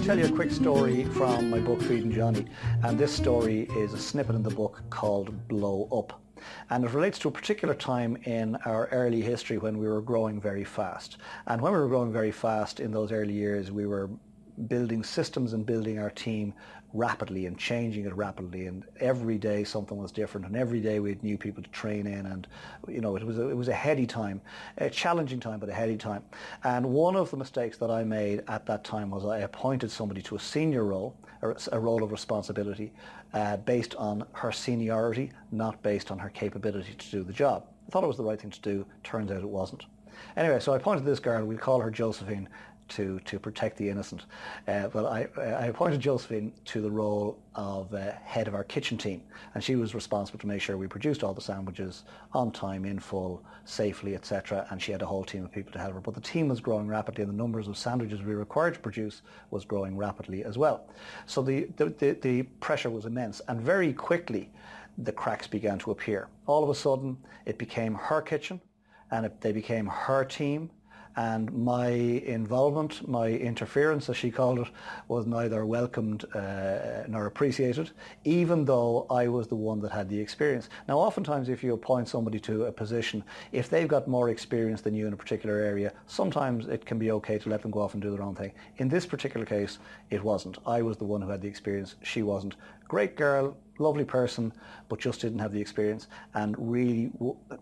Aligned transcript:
to 0.00 0.04
tell 0.04 0.18
you 0.18 0.24
a 0.24 0.32
quick 0.32 0.50
story 0.50 1.04
from 1.04 1.48
my 1.48 1.60
book 1.60 1.80
Feeding 1.82 2.10
Johnny 2.10 2.46
and 2.82 2.98
this 2.98 3.14
story 3.14 3.68
is 3.76 3.92
a 3.92 3.98
snippet 3.98 4.34
in 4.34 4.42
the 4.42 4.50
book 4.50 4.82
called 4.90 5.46
Blow 5.46 5.88
Up. 5.92 6.20
And 6.70 6.84
it 6.84 6.90
relates 6.90 7.16
to 7.20 7.28
a 7.28 7.30
particular 7.30 7.72
time 7.72 8.16
in 8.24 8.56
our 8.64 8.88
early 8.88 9.20
history 9.20 9.58
when 9.58 9.78
we 9.78 9.86
were 9.86 10.02
growing 10.02 10.40
very 10.40 10.64
fast. 10.64 11.18
And 11.46 11.62
when 11.62 11.72
we 11.72 11.78
were 11.78 11.86
growing 11.86 12.12
very 12.12 12.32
fast 12.32 12.80
in 12.80 12.90
those 12.90 13.12
early 13.12 13.34
years, 13.34 13.70
we 13.70 13.86
were 13.86 14.10
building 14.68 15.02
systems 15.02 15.52
and 15.52 15.64
building 15.64 15.98
our 15.98 16.10
team 16.10 16.54
rapidly 16.94 17.46
and 17.46 17.58
changing 17.58 18.04
it 18.04 18.14
rapidly. 18.14 18.66
And 18.66 18.84
every 19.00 19.38
day 19.38 19.64
something 19.64 19.96
was 19.96 20.12
different 20.12 20.46
and 20.46 20.56
every 20.56 20.80
day 20.80 21.00
we 21.00 21.10
had 21.10 21.22
new 21.22 21.38
people 21.38 21.62
to 21.62 21.70
train 21.70 22.06
in 22.06 22.26
and 22.26 22.46
you 22.86 23.00
know 23.00 23.16
it 23.16 23.24
was 23.24 23.38
a, 23.38 23.48
it 23.48 23.56
was 23.56 23.68
a 23.68 23.74
heady 23.74 24.06
time 24.06 24.40
a 24.78 24.90
challenging 24.90 25.40
time 25.40 25.58
but 25.58 25.68
a 25.68 25.74
heady 25.74 25.96
time. 25.96 26.22
And 26.64 26.86
one 26.86 27.16
of 27.16 27.30
the 27.30 27.36
mistakes 27.36 27.78
that 27.78 27.90
I 27.90 28.04
made 28.04 28.42
at 28.48 28.66
that 28.66 28.84
time 28.84 29.10
was 29.10 29.24
I 29.24 29.38
appointed 29.38 29.90
somebody 29.90 30.22
to 30.22 30.36
a 30.36 30.40
senior 30.40 30.84
role 30.84 31.16
a 31.72 31.80
role 31.80 32.04
of 32.04 32.12
responsibility 32.12 32.92
uh, 33.34 33.56
based 33.56 33.96
on 33.96 34.24
her 34.32 34.52
seniority 34.52 35.32
not 35.50 35.82
based 35.82 36.10
on 36.10 36.18
her 36.18 36.28
capability 36.28 36.94
to 36.94 37.10
do 37.10 37.24
the 37.24 37.32
job. 37.32 37.64
I 37.86 37.90
thought 37.90 38.04
it 38.04 38.08
was 38.08 38.16
the 38.16 38.24
right 38.24 38.40
thing 38.40 38.50
to 38.50 38.60
do. 38.60 38.86
Turns 39.02 39.30
out 39.30 39.38
it 39.38 39.48
wasn't. 39.48 39.84
Anyway, 40.36 40.60
so 40.60 40.72
I 40.72 40.76
appointed 40.76 41.04
this 41.04 41.18
girl, 41.18 41.44
we'll 41.44 41.58
call 41.58 41.80
her 41.80 41.90
Josephine, 41.90 42.48
to, 42.96 43.18
to 43.20 43.38
protect 43.38 43.76
the 43.76 43.88
innocent. 43.88 44.24
Uh, 44.68 44.88
I, 44.94 45.28
I 45.38 45.66
appointed 45.66 46.00
Josephine 46.00 46.52
to 46.66 46.80
the 46.80 46.90
role 46.90 47.38
of 47.54 47.92
uh, 47.94 48.12
head 48.24 48.48
of 48.48 48.54
our 48.54 48.64
kitchen 48.64 48.98
team, 48.98 49.22
and 49.54 49.62
she 49.62 49.76
was 49.76 49.94
responsible 49.94 50.38
to 50.40 50.46
make 50.46 50.60
sure 50.60 50.76
we 50.76 50.86
produced 50.86 51.22
all 51.22 51.34
the 51.34 51.40
sandwiches 51.40 52.04
on 52.32 52.50
time, 52.52 52.84
in 52.84 52.98
full, 52.98 53.42
safely, 53.64 54.14
etc. 54.14 54.66
And 54.70 54.80
she 54.80 54.92
had 54.92 55.02
a 55.02 55.06
whole 55.06 55.24
team 55.24 55.44
of 55.44 55.52
people 55.52 55.72
to 55.72 55.78
help 55.78 55.94
her. 55.94 56.00
But 56.00 56.14
the 56.14 56.20
team 56.20 56.48
was 56.48 56.60
growing 56.60 56.86
rapidly, 56.86 57.22
and 57.22 57.32
the 57.32 57.36
numbers 57.36 57.68
of 57.68 57.76
sandwiches 57.76 58.22
we 58.22 58.34
required 58.34 58.74
to 58.74 58.80
produce 58.80 59.22
was 59.50 59.64
growing 59.64 59.96
rapidly 59.96 60.44
as 60.44 60.58
well. 60.58 60.86
So 61.26 61.42
the, 61.42 61.68
the, 61.76 61.86
the, 61.86 62.10
the 62.12 62.42
pressure 62.60 62.90
was 62.90 63.06
immense, 63.06 63.40
and 63.48 63.60
very 63.60 63.92
quickly 63.92 64.50
the 64.98 65.12
cracks 65.12 65.46
began 65.46 65.78
to 65.78 65.90
appear. 65.90 66.28
All 66.46 66.62
of 66.62 66.70
a 66.70 66.74
sudden, 66.74 67.16
it 67.46 67.58
became 67.58 67.94
her 67.94 68.20
kitchen, 68.20 68.60
and 69.10 69.26
it, 69.26 69.40
they 69.40 69.52
became 69.52 69.86
her 69.86 70.24
team 70.24 70.70
and 71.16 71.52
my 71.52 71.88
involvement, 71.88 73.06
my 73.06 73.28
interference, 73.28 74.08
as 74.08 74.16
she 74.16 74.30
called 74.30 74.60
it, 74.60 74.68
was 75.08 75.26
neither 75.26 75.66
welcomed 75.66 76.24
uh, 76.34 77.04
nor 77.08 77.26
appreciated, 77.26 77.90
even 78.24 78.64
though 78.64 79.06
I 79.10 79.28
was 79.28 79.48
the 79.48 79.56
one 79.56 79.80
that 79.80 79.92
had 79.92 80.08
the 80.08 80.18
experience. 80.18 80.68
Now, 80.88 80.98
oftentimes, 80.98 81.48
if 81.48 81.62
you 81.62 81.74
appoint 81.74 82.08
somebody 82.08 82.40
to 82.40 82.64
a 82.64 82.72
position, 82.72 83.22
if 83.52 83.68
they've 83.68 83.88
got 83.88 84.08
more 84.08 84.30
experience 84.30 84.80
than 84.80 84.94
you 84.94 85.06
in 85.06 85.12
a 85.12 85.16
particular 85.16 85.56
area, 85.56 85.92
sometimes 86.06 86.66
it 86.66 86.86
can 86.86 86.98
be 86.98 87.10
okay 87.12 87.38
to 87.38 87.48
let 87.48 87.62
them 87.62 87.70
go 87.70 87.80
off 87.80 87.94
and 87.94 88.02
do 88.02 88.10
their 88.10 88.22
own 88.22 88.34
thing. 88.34 88.52
In 88.78 88.88
this 88.88 89.04
particular 89.04 89.44
case, 89.44 89.78
it 90.10 90.22
wasn't. 90.22 90.58
I 90.66 90.82
was 90.82 90.96
the 90.96 91.04
one 91.04 91.20
who 91.20 91.28
had 91.28 91.42
the 91.42 91.48
experience. 91.48 91.96
She 92.02 92.22
wasn't. 92.22 92.56
Great 92.88 93.16
girl, 93.16 93.56
lovely 93.78 94.04
person, 94.04 94.52
but 94.88 94.98
just 94.98 95.20
didn't 95.20 95.38
have 95.38 95.52
the 95.52 95.60
experience. 95.60 96.08
And 96.34 96.54
really, 96.58 97.10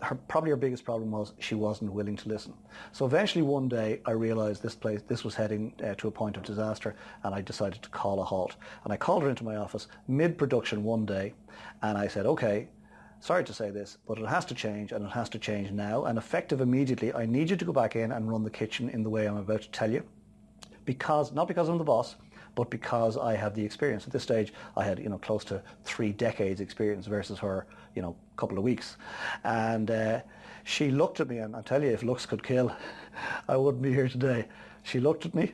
her, 0.00 0.14
probably 0.28 0.50
her 0.50 0.56
biggest 0.56 0.84
problem 0.84 1.10
was 1.10 1.32
she 1.38 1.54
wasn't 1.54 1.92
willing 1.92 2.16
to 2.16 2.28
listen. 2.28 2.54
So 2.92 3.06
eventually 3.06 3.42
one 3.42 3.68
day 3.68 4.00
I 4.06 4.12
realized 4.12 4.62
this 4.62 4.74
place, 4.74 5.02
this 5.06 5.24
was 5.24 5.34
heading 5.34 5.72
uh, 5.82 5.94
to 5.96 6.08
a 6.08 6.10
point 6.10 6.36
of 6.36 6.42
disaster 6.42 6.94
and 7.22 7.34
I 7.34 7.40
decided 7.40 7.82
to 7.82 7.88
call 7.88 8.20
a 8.20 8.24
halt. 8.24 8.56
And 8.84 8.92
I 8.92 8.96
called 8.96 9.22
her 9.22 9.30
into 9.30 9.44
my 9.44 9.56
office 9.56 9.88
mid-production 10.08 10.84
one 10.84 11.06
day 11.06 11.34
and 11.82 11.96
I 11.96 12.08
said, 12.08 12.26
okay, 12.26 12.68
sorry 13.20 13.44
to 13.44 13.54
say 13.54 13.70
this, 13.70 13.98
but 14.06 14.18
it 14.18 14.26
has 14.26 14.44
to 14.46 14.54
change 14.54 14.92
and 14.92 15.04
it 15.04 15.12
has 15.12 15.28
to 15.30 15.38
change 15.38 15.70
now. 15.70 16.04
And 16.04 16.18
effective 16.18 16.60
immediately, 16.60 17.14
I 17.14 17.26
need 17.26 17.50
you 17.50 17.56
to 17.56 17.64
go 17.64 17.72
back 17.72 17.96
in 17.96 18.12
and 18.12 18.30
run 18.30 18.42
the 18.42 18.50
kitchen 18.50 18.88
in 18.88 19.02
the 19.02 19.10
way 19.10 19.26
I'm 19.26 19.36
about 19.36 19.62
to 19.62 19.70
tell 19.70 19.90
you. 19.90 20.02
Because, 20.84 21.32
not 21.32 21.46
because 21.46 21.68
I'm 21.68 21.78
the 21.78 21.84
boss, 21.84 22.16
but 22.54 22.70
because 22.70 23.16
I 23.16 23.34
have 23.34 23.54
the 23.54 23.64
experience. 23.64 24.06
At 24.06 24.12
this 24.12 24.22
stage, 24.22 24.52
I 24.76 24.84
had 24.84 24.98
you 24.98 25.08
know 25.08 25.18
close 25.18 25.44
to 25.44 25.62
three 25.84 26.12
decades 26.12 26.60
experience 26.60 27.06
versus 27.06 27.38
her 27.38 27.66
you 27.94 28.02
know 28.02 28.16
couple 28.36 28.58
of 28.58 28.64
weeks, 28.64 28.96
and 29.44 29.90
uh, 29.90 30.20
she 30.64 30.90
looked 30.90 31.20
at 31.20 31.28
me, 31.28 31.38
and 31.38 31.54
I 31.56 31.62
tell 31.62 31.82
you, 31.82 31.90
if 31.90 32.02
looks 32.02 32.26
could 32.26 32.42
kill, 32.42 32.74
I 33.48 33.56
wouldn't 33.56 33.82
be 33.82 33.92
here 33.92 34.08
today. 34.08 34.48
She 34.82 35.00
looked 35.00 35.26
at 35.26 35.34
me, 35.34 35.52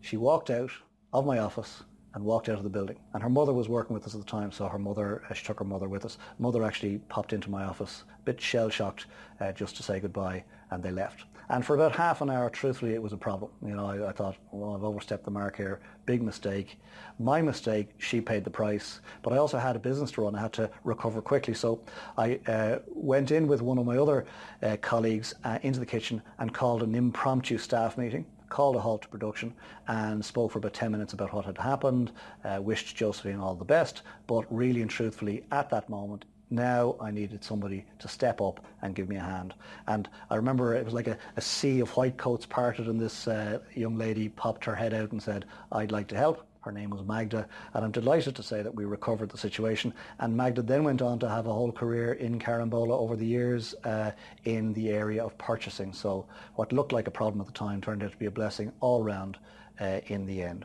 she 0.00 0.16
walked 0.16 0.50
out 0.50 0.70
of 1.12 1.26
my 1.26 1.38
office, 1.38 1.82
and 2.14 2.24
walked 2.24 2.48
out 2.48 2.58
of 2.58 2.64
the 2.64 2.70
building. 2.70 2.96
And 3.14 3.22
her 3.22 3.28
mother 3.28 3.52
was 3.52 3.68
working 3.68 3.94
with 3.94 4.06
us 4.06 4.14
at 4.14 4.20
the 4.20 4.26
time, 4.26 4.52
so 4.52 4.68
her 4.68 4.78
mother, 4.78 5.22
uh, 5.30 5.34
she 5.34 5.44
took 5.44 5.58
her 5.58 5.64
mother 5.64 5.88
with 5.88 6.04
us. 6.04 6.18
Mother 6.38 6.64
actually 6.64 6.98
popped 7.08 7.32
into 7.32 7.50
my 7.50 7.64
office, 7.64 8.04
a 8.08 8.22
bit 8.24 8.40
shell-shocked, 8.40 9.06
uh, 9.40 9.52
just 9.52 9.76
to 9.76 9.82
say 9.82 10.00
goodbye, 10.00 10.44
and 10.70 10.82
they 10.82 10.90
left. 10.90 11.24
And 11.48 11.64
for 11.64 11.74
about 11.74 11.92
half 11.92 12.22
an 12.22 12.30
hour, 12.30 12.48
truthfully, 12.48 12.94
it 12.94 13.02
was 13.02 13.12
a 13.12 13.16
problem. 13.16 13.50
You 13.62 13.74
know, 13.74 13.84
I, 13.84 14.08
I, 14.08 14.12
thought, 14.12 14.36
well, 14.52 14.74
I've 14.74 14.84
overstepped 14.84 15.24
the 15.24 15.30
mark 15.30 15.56
here. 15.56 15.80
Big 16.06 16.22
mistake. 16.22 16.78
My 17.18 17.42
mistake, 17.42 17.90
she 17.98 18.20
paid 18.22 18.44
the 18.44 18.50
price. 18.50 19.00
But 19.22 19.34
I 19.34 19.36
also 19.36 19.58
had 19.58 19.76
a 19.76 19.78
business 19.78 20.10
to 20.12 20.22
run. 20.22 20.34
I 20.34 20.40
had 20.40 20.52
to 20.54 20.70
recover 20.84 21.20
quickly. 21.20 21.52
So 21.52 21.82
I 22.16 22.40
uh, 22.46 22.78
went 22.88 23.32
in 23.32 23.46
with 23.48 23.60
one 23.60 23.76
of 23.76 23.84
my 23.84 23.98
other 23.98 24.24
uh, 24.62 24.76
colleagues 24.80 25.34
uh, 25.44 25.58
into 25.62 25.78
the 25.78 25.86
kitchen 25.86 26.22
and 26.38 26.54
called 26.54 26.82
an 26.82 26.94
impromptu 26.94 27.58
staff 27.58 27.98
meeting 27.98 28.24
called 28.52 28.76
a 28.76 28.80
halt 28.80 29.02
to 29.02 29.08
production 29.08 29.54
and 29.88 30.22
spoke 30.24 30.52
for 30.52 30.58
about 30.58 30.74
10 30.74 30.92
minutes 30.92 31.14
about 31.14 31.32
what 31.32 31.46
had 31.46 31.56
happened, 31.56 32.12
uh, 32.44 32.60
wished 32.60 32.94
Josephine 32.94 33.40
all 33.40 33.54
the 33.54 33.64
best, 33.64 34.02
but 34.26 34.44
really 34.54 34.82
and 34.82 34.90
truthfully 34.90 35.42
at 35.50 35.70
that 35.70 35.88
moment 35.88 36.26
now 36.50 36.96
I 37.00 37.10
needed 37.10 37.42
somebody 37.42 37.86
to 37.98 38.08
step 38.08 38.42
up 38.42 38.62
and 38.82 38.94
give 38.94 39.08
me 39.08 39.16
a 39.16 39.20
hand. 39.20 39.54
And 39.86 40.06
I 40.28 40.36
remember 40.36 40.74
it 40.74 40.84
was 40.84 40.92
like 40.92 41.06
a, 41.06 41.16
a 41.36 41.40
sea 41.40 41.80
of 41.80 41.96
white 41.96 42.18
coats 42.18 42.44
parted 42.44 42.88
and 42.88 43.00
this 43.00 43.26
uh, 43.26 43.60
young 43.74 43.96
lady 43.96 44.28
popped 44.28 44.66
her 44.66 44.74
head 44.74 44.92
out 44.92 45.12
and 45.12 45.22
said, 45.22 45.46
I'd 45.72 45.90
like 45.90 46.08
to 46.08 46.16
help. 46.16 46.46
Her 46.62 46.70
name 46.70 46.90
was 46.90 47.02
Magda, 47.02 47.48
and 47.74 47.84
I'm 47.84 47.90
delighted 47.90 48.36
to 48.36 48.42
say 48.42 48.62
that 48.62 48.72
we 48.72 48.84
recovered 48.84 49.30
the 49.30 49.38
situation. 49.38 49.92
And 50.20 50.36
Magda 50.36 50.62
then 50.62 50.84
went 50.84 51.02
on 51.02 51.18
to 51.18 51.28
have 51.28 51.48
a 51.48 51.52
whole 51.52 51.72
career 51.72 52.12
in 52.12 52.38
Carambola 52.38 52.96
over 52.96 53.16
the 53.16 53.26
years 53.26 53.74
uh, 53.82 54.12
in 54.44 54.72
the 54.72 54.90
area 54.90 55.24
of 55.24 55.36
purchasing. 55.38 55.92
So 55.92 56.24
what 56.54 56.72
looked 56.72 56.92
like 56.92 57.08
a 57.08 57.10
problem 57.10 57.40
at 57.40 57.48
the 57.48 57.52
time 57.52 57.80
turned 57.80 58.04
out 58.04 58.12
to 58.12 58.16
be 58.16 58.26
a 58.26 58.30
blessing 58.30 58.72
all 58.78 59.02
round 59.02 59.38
uh, 59.80 60.00
in 60.06 60.24
the 60.24 60.40
end. 60.40 60.64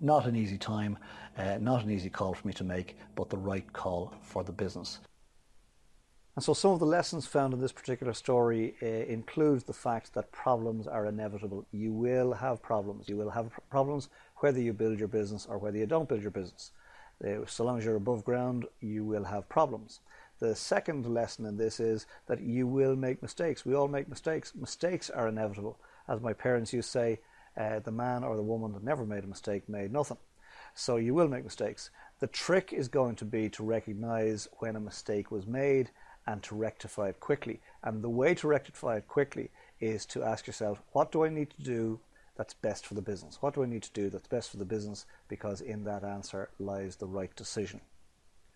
Not 0.00 0.26
an 0.26 0.34
easy 0.34 0.58
time, 0.58 0.98
uh, 1.38 1.58
not 1.60 1.84
an 1.84 1.92
easy 1.92 2.10
call 2.10 2.34
for 2.34 2.48
me 2.48 2.52
to 2.54 2.64
make, 2.64 2.96
but 3.14 3.30
the 3.30 3.38
right 3.38 3.72
call 3.72 4.12
for 4.20 4.42
the 4.42 4.52
business. 4.52 4.98
And 6.36 6.44
so 6.44 6.52
some 6.52 6.72
of 6.72 6.80
the 6.80 6.86
lessons 6.86 7.26
found 7.26 7.54
in 7.54 7.60
this 7.60 7.72
particular 7.72 8.12
story 8.12 8.74
uh, 8.82 8.86
the 9.06 9.72
fact 9.72 10.14
that 10.14 10.32
problems 10.32 10.88
are 10.88 11.06
inevitable. 11.06 11.64
You 11.70 11.92
will 11.92 12.32
have 12.32 12.60
problems. 12.60 13.08
You 13.08 13.16
will 13.16 13.30
have 13.30 13.52
problems 13.70 14.08
whether 14.38 14.60
you 14.60 14.72
build 14.72 14.98
your 14.98 15.08
business 15.08 15.46
or 15.48 15.58
whether 15.58 15.78
you 15.78 15.86
don't 15.86 16.08
build 16.08 16.22
your 16.22 16.32
business. 16.32 16.72
Uh, 17.24 17.46
so 17.46 17.64
long 17.64 17.78
as 17.78 17.84
you're 17.84 17.94
above 17.94 18.24
ground, 18.24 18.66
you 18.80 19.04
will 19.04 19.24
have 19.24 19.48
problems. 19.48 20.00
The 20.40 20.56
second 20.56 21.06
lesson 21.06 21.46
in 21.46 21.56
this 21.56 21.78
is 21.78 22.06
that 22.26 22.40
you 22.40 22.66
will 22.66 22.96
make 22.96 23.22
mistakes. 23.22 23.64
We 23.64 23.76
all 23.76 23.86
make 23.86 24.08
mistakes. 24.08 24.52
Mistakes 24.56 25.10
are 25.10 25.28
inevitable. 25.28 25.78
As 26.08 26.20
my 26.20 26.32
parents 26.32 26.72
used 26.72 26.88
to 26.88 26.98
say, 26.98 27.20
uh, 27.56 27.78
the 27.78 27.92
man 27.92 28.24
or 28.24 28.34
the 28.34 28.42
woman 28.42 28.72
that 28.72 28.82
never 28.82 29.06
made 29.06 29.22
a 29.22 29.28
mistake 29.28 29.68
made 29.68 29.92
nothing. 29.92 30.18
So 30.74 30.96
you 30.96 31.14
will 31.14 31.28
make 31.28 31.44
mistakes. 31.44 31.90
The 32.18 32.26
trick 32.26 32.72
is 32.72 32.88
going 32.88 33.14
to 33.16 33.24
be 33.24 33.48
to 33.50 33.62
recognize 33.62 34.48
when 34.58 34.74
a 34.74 34.80
mistake 34.80 35.30
was 35.30 35.46
made 35.46 35.90
and 36.26 36.42
to 36.42 36.54
rectify 36.54 37.08
it 37.08 37.20
quickly. 37.20 37.60
And 37.82 38.02
the 38.02 38.08
way 38.08 38.34
to 38.34 38.48
rectify 38.48 38.96
it 38.96 39.08
quickly 39.08 39.50
is 39.80 40.06
to 40.06 40.22
ask 40.22 40.46
yourself, 40.46 40.82
what 40.92 41.12
do 41.12 41.24
I 41.24 41.28
need 41.28 41.50
to 41.50 41.62
do 41.62 42.00
that's 42.36 42.54
best 42.54 42.86
for 42.86 42.94
the 42.94 43.02
business? 43.02 43.38
What 43.40 43.54
do 43.54 43.62
I 43.62 43.66
need 43.66 43.82
to 43.82 43.92
do 43.92 44.10
that's 44.10 44.28
best 44.28 44.50
for 44.50 44.56
the 44.56 44.64
business? 44.64 45.06
Because 45.28 45.60
in 45.60 45.84
that 45.84 46.04
answer 46.04 46.50
lies 46.58 46.96
the 46.96 47.06
right 47.06 47.34
decision. 47.36 47.80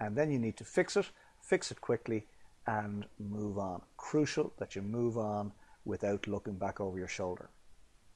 And 0.01 0.17
then 0.17 0.31
you 0.31 0.39
need 0.39 0.57
to 0.57 0.65
fix 0.65 0.97
it, 0.97 1.11
fix 1.41 1.71
it 1.71 1.81
quickly, 1.81 2.27
and 2.67 3.07
move 3.19 3.59
on. 3.59 3.83
Crucial 3.97 4.53
that 4.59 4.77
you 4.77 4.83
move 4.83 5.17
on 5.19 5.53
without 5.85 6.27
looking 6.27 6.55
back 6.55 6.81
over 6.81 6.99
your 6.99 7.09
shoulder. 7.09 7.51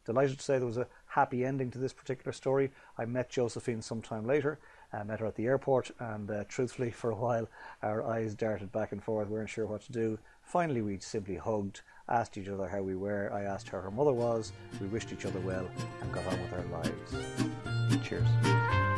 Delighted 0.05 0.39
to 0.39 0.45
say 0.45 0.59
there 0.59 0.67
was 0.67 0.79
a 0.79 0.89
happy 1.15 1.45
ending 1.45 1.71
to 1.71 1.79
this 1.79 1.93
particular 1.93 2.33
story. 2.33 2.71
I 2.99 3.05
met 3.05 3.31
Josephine 3.31 3.83
sometime 3.83 4.27
later 4.27 4.59
I 4.93 5.03
met 5.05 5.21
her 5.21 5.27
at 5.27 5.37
the 5.37 5.47
airport, 5.47 5.91
and 5.99 6.31
uh, 6.31 6.45
truthfully, 6.49 6.91
for 6.91 7.11
a 7.11 7.17
while, 7.17 7.49
our 7.83 8.03
eyes 8.05 8.35
darted 8.35 8.73
back 8.73 8.93
and 8.93 9.03
forth. 9.03 9.29
We 9.29 9.35
weren't 9.35 9.51
sure 9.51 9.67
what 9.67 9.83
to 9.83 9.93
do. 9.93 10.19
Finally, 10.43 10.83
we 10.83 10.99
simply 10.99 11.37
hugged, 11.37 11.81
asked 12.09 12.37
each 12.37 12.49
other 12.49 12.69
how 12.69 12.83
we 12.83 12.97
were. 12.97 13.33
I 13.33 13.43
asked 13.43 13.69
how 13.69 13.81
her 13.81 13.91
mother 13.91 14.13
was. 14.13 14.53
We 14.81 14.89
wished 14.89 15.13
each 15.13 15.25
other 15.25 15.41
well 15.41 15.69
and 16.01 16.13
got 16.13 16.27
on 16.27 16.41
with 16.43 16.53
our 16.53 16.65
lives. 16.67 18.07
Cheers. 18.07 18.92